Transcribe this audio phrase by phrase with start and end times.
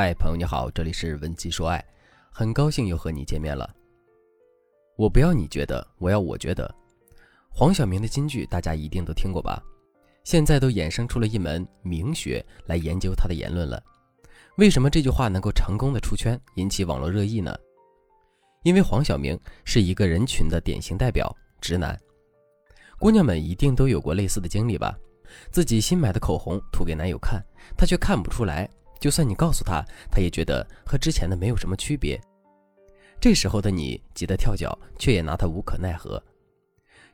[0.00, 1.84] 嗨，朋友你好，这里是文姬说爱，
[2.30, 3.68] 很高兴又和你见面了。
[4.96, 6.72] 我不要你觉得，我要我觉得。
[7.50, 9.60] 黄晓明的金句大家一定都听过吧？
[10.22, 13.82] 现在都衍生出了一门名学来研究他的言论了。
[14.56, 17.52] 为什么这句话能够成功的出圈，引起网络热议呢？
[18.62, 21.28] 因为黄晓明是一个人群的典型代表，
[21.60, 21.98] 直男。
[23.00, 24.96] 姑娘们一定都有过类似的经历吧？
[25.50, 27.44] 自己新买的口红涂给男友看，
[27.76, 28.70] 他却看不出来。
[29.00, 32.20] 就算你告诉他，他也觉得和之前的没有什么区别。
[33.20, 36.22] 这时候的你急得跳脚，却也拿他无可奈何。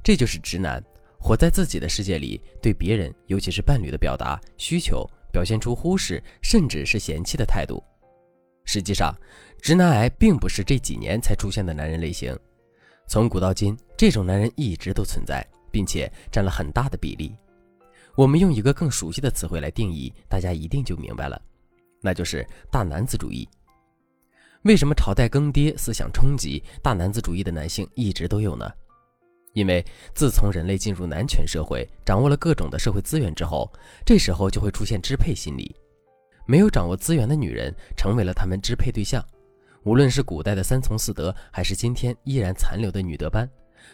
[0.03, 0.83] 这就是直男，
[1.19, 7.83] 活在自己的世界里，对别人，尤其是伴侣的表达需求，表现出忽视甚至是嫌弃的态度。
[8.67, 9.15] 实际上，
[9.61, 12.39] 直男癌并不是这几年才出现的男人类型，
[13.07, 17.35] 从古到今，这种男人一直都存在，并且占了很大的比例。
[18.15, 21.41] 我们用一个更熟悉的词汇来定义，大家一定就明白了。
[22.05, 23.49] 那就是大男子主义。
[24.65, 28.71] 为什么朝代更迭、思想冲击，大男子主义的男性一直都有呢？
[29.55, 29.85] 因为
[30.15, 33.73] 自从人类进入男权社会，掌握了各种的社会资源之后，
[34.05, 35.75] 这时候就会出现支配心理。
[36.45, 39.25] 没有掌握资源的女人，成为了他们支配对象。
[39.85, 43.49] 无论是古代的三从四德，还是今天依然残留的女德班，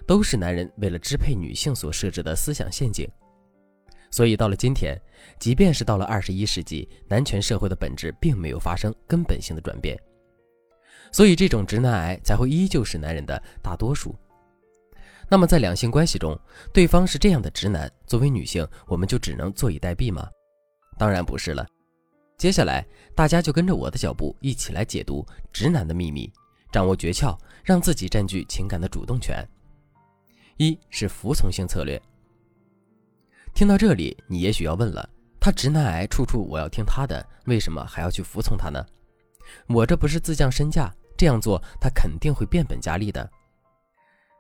[0.07, 3.09] 都是男人为了支配女性所设置的思想陷阱。
[4.11, 5.01] 所以到了今天，
[5.39, 9.97] 即便是到了二十一世纪，男权社会的本质并没有发生根本性的转变，
[11.13, 14.15] 所以这种直男癌才会依旧是男人的大多数。
[15.29, 16.37] 那么在两性关系中，
[16.73, 20.29] 对方是这样的直男，作为女性，我们就只能坐以待毙吗？
[20.99, 21.65] 当然不是了。
[22.37, 26.33] 接下来，大家就跟着我的脚步一起来解读直男的秘密，
[26.73, 29.47] 掌握诀窍，让自己占据情感的主动权。
[30.57, 32.01] 一是服从性策略。
[33.55, 38.85] 听到这里，你也许要问了：他直男癌，处处我要听他的，为什么还要去服从他呢？
[39.67, 43.29] 我这不是自降身价，这样做他肯定会变本加厉的。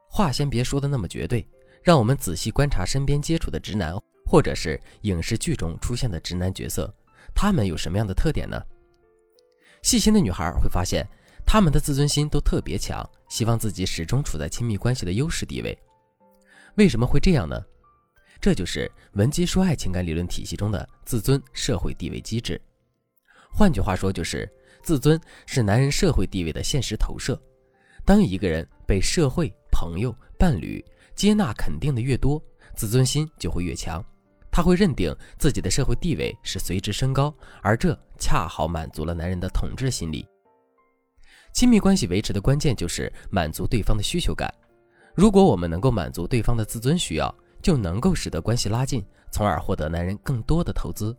[0.08, 1.46] 话先别说的那么绝对，
[1.82, 3.94] 让我们仔细观察身边接触的直男，
[4.26, 6.92] 或者是影视剧中出现的直男角色，
[7.34, 8.60] 他们有什么样的特点呢？
[9.82, 11.06] 细心的女孩会发现，
[11.44, 15.78] 他们的自尊心都特别强，希望自己始终处在亲密关系的优势地位。
[16.76, 17.60] 为什么会这样呢？
[18.40, 22.60] 这就是文姬说爱情感理论体系中的自尊社会地位机制。
[23.52, 24.50] 换句话说，就是
[24.82, 27.38] 自尊是男人社会地位的现实投射。
[28.04, 30.82] 当一个人被社会、朋友、伴侣
[31.14, 32.42] 接纳肯定的越多，
[32.74, 34.02] 自尊心就会越强。
[34.50, 40.26] 他会认定自己的社会地位是随之升高，而这恰好满足了男人的统治心理。
[41.52, 44.52] 亲密关系维持的关键就是满足对方的需求感。
[45.14, 51.16] 如果我们能够满足对方的自尊需要，就能够使得关系拉近，从而获得男人更多的投资。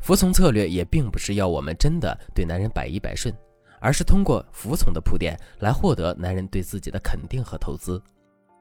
[0.00, 3.32] 服从策略也并不是要我们真的对男人百依百顺，
[3.80, 8.02] 而是通过服从的铺垫来获得男人对自己的肯定和投资。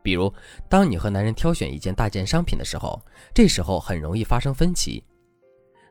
[0.03, 0.31] 比如，
[0.69, 2.99] 当你和男人挑选一件大件商品的时候，
[3.33, 5.03] 这时候很容易发生分歧。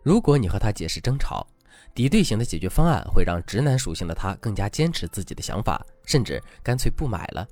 [0.03, 1.47] 如果你和他解释争吵，
[1.95, 7.47] 敌对型的解决方案会让直男属性的他更加坚持自己的想法，甚至干脆不买了。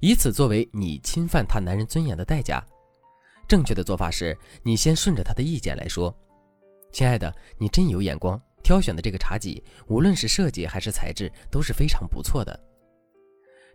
[0.00, 2.64] 以此作为你侵犯他男人尊严的代价。
[3.46, 6.14] 正确的做法是，你先顺着他的意见来说
[6.92, 12.58] ：“亲爱的，你真有眼光，挑选的这个茶几，无论是设计还是材质都是非常不错的。”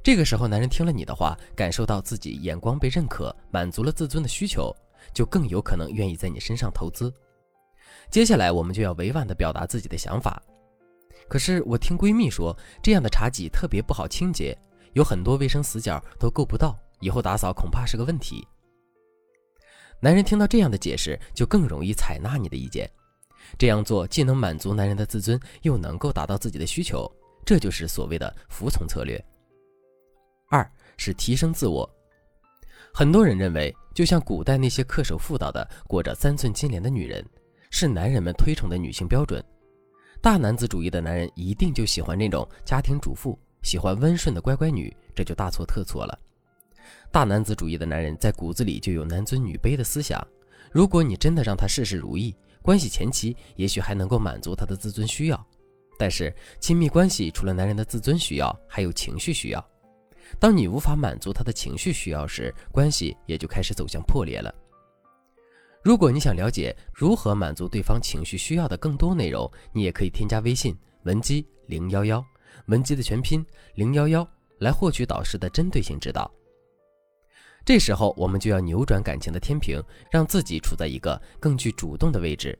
[0.03, 4.75] 这个时候，男人听了你的话，感受到自己眼光被认可，满足了自尊的需求，
[5.13, 7.11] 就更有可能愿意在你身上投资。
[8.11, 10.43] 接下来，我们就要委婉地表达自己的想法。
[11.29, 14.55] 可是我听闺蜜说，这样的茶几特别不好清洁。
[14.93, 18.47] 有很多卫生死角都够不到，以后打扫恐怕是个问题。
[19.99, 22.89] 男人听到这样的解释，就更容易采纳你的意见。
[23.57, 27.09] 这样做既能满足男人的自尊，又能够达到自己的需求，
[27.45, 29.23] 这就是所谓的服从策略。
[30.49, 31.89] 二是提升自我。
[32.93, 37.25] 很多人认为，就像古代那些恪守妇道的、裹着三寸金莲的女人，
[37.71, 39.43] 是男人们推崇的女性标准。
[40.21, 43.37] 大男子主义的男人一定就喜欢那种家庭主妇。
[43.63, 46.19] 喜欢温顺的乖乖女，这就大错特错了。
[47.11, 50.25] 大男子主义的男人在骨子里就有男尊女卑的思想。
[50.71, 55.47] 如果你真的让他事事如意，关系前期也许还能够满足他的自尊需要。
[55.97, 59.65] 但是亲密关系除了男人的自尊需要，还有情绪需要。
[60.39, 64.53] 当你无法满足他的情绪需要时，关系也就开始走向破裂了。
[65.83, 72.25] 如果你想了解如何满足对方情绪需要的更多内容，你也可以添加微信文姬零幺幺。
[72.67, 73.45] 文姬的全拼
[73.75, 74.27] 零幺幺
[74.59, 76.29] 来获取导师的针对性指导。
[77.65, 82.57] 这时候我们就要扭转感情的天平，让自己处在一个更具主动的位置，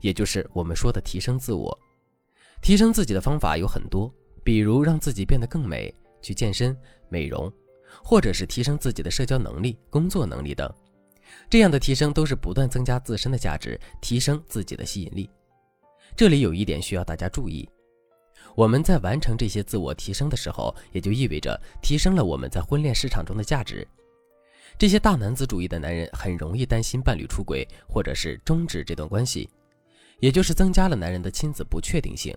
[0.00, 1.78] 也就是我们说的提升自我。
[2.60, 6.76] 提升自己的方法有很多，比如让自己变得更美，去健身、
[7.08, 7.50] 美容，
[8.02, 10.68] 或者是提升自己的社交能力、工作能力等。
[11.48, 15.30] 这样的提升都是不断增加自身的价值，提升自己的吸引力。
[16.16, 17.68] 这里有一点需要大家注意：
[18.60, 23.88] 我们在完成这些自我提升的时候，也就意味着提升了我们在婚恋市场中的价值。
[24.76, 29.48] 这些大男子主义的男人很容易担心伴侣出轨，或者是终止这段关系，
[30.18, 32.36] 也就是增加了男人的亲子不确定性。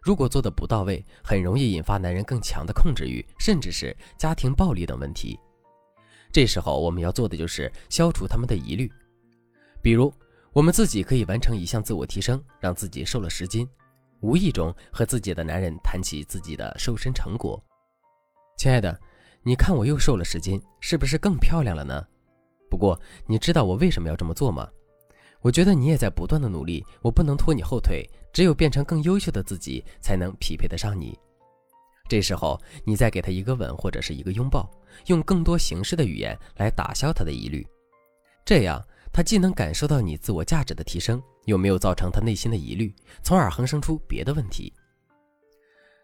[0.00, 5.36] 如果做的不到位，很容易引发男人更强的控制欲，甚至是家庭暴力等问题。
[6.30, 8.88] 这时候我们要做的就是消除他们的疑虑，
[9.82, 10.14] 比如
[10.52, 13.68] 我们自己可以完成一项自我提升，让自己瘦了十斤，
[14.20, 17.62] 无意中和自己的男人谈起自己的瘦身成果。
[18.56, 18.98] 亲爱的，
[19.42, 22.06] 你看我又瘦了十斤，是不是更漂亮了呢？
[22.70, 24.68] 不过你知道我为什么要这么做吗？
[25.42, 31.16] 我觉得你也在不断的努力，我不能拖你后腿，只有变成更优秀的自己，才能匹配得上你。
[32.08, 34.68] 这时候，你再给他一个吻或者是一个拥抱，
[35.06, 37.66] 用更多形式的语言来打消他的疑虑，
[38.44, 38.82] 这样
[39.12, 44.72] 他既能感受到你自我价值的提升，又没有造成他内心的疑虑，从而横生出别的问题。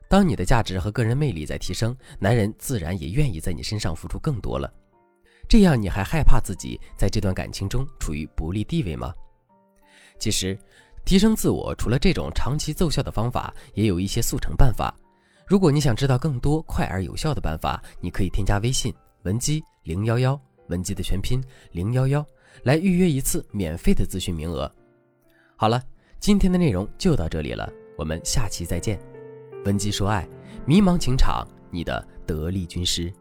[0.08, 4.72] 当你的价值和个人魅力在提升，男人自然也愿意在你身上付出更多了。
[5.48, 9.12] 这样你还害怕自己在这段感情中处于不利地位吗？
[10.18, 10.58] 其实，
[11.04, 14.94] 提升自我除了这种长期奏效的方法，也有一些速成办法。
[15.46, 18.94] 如果你想知道更多快而有效的办法，你可以添加微信
[19.24, 20.40] 文姬零幺幺，
[20.72, 22.26] 文姬的全拼零幺幺，
[22.64, 24.70] 来预约一次免费的咨询名额。
[25.54, 25.80] 好了，
[26.18, 28.98] 今天的内容就到这里了，我们下期再见。
[29.66, 30.26] 文姬说爱，
[30.66, 33.12] 迷茫情场，你的得力军师。